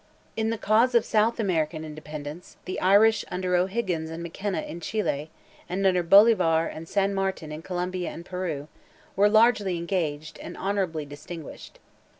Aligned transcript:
In 0.35 0.49
the 0.49 0.57
cause 0.57 0.95
of 0.95 1.05
South 1.05 1.39
American 1.39 1.85
independence, 1.85 2.57
the 2.65 2.79
Irish 2.81 3.23
under 3.29 3.55
O'Higgins 3.55 4.09
and 4.09 4.23
McKenna 4.23 4.61
in 4.61 4.79
Chili, 4.79 5.29
and 5.69 5.85
under 5.85 6.01
Bolivar 6.01 6.65
and 6.65 6.89
San 6.89 7.13
Martin 7.13 7.51
in 7.51 7.61
Colombia 7.61 8.09
and 8.09 8.25
Peru, 8.25 8.67
were 9.15 9.29
largely 9.29 9.77
engaged, 9.77 10.39
and 10.39 10.57
honourably 10.57 11.05
distinguished. 11.05 11.77